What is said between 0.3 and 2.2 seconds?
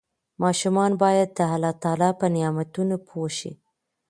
ماشومان باید د الله تعالی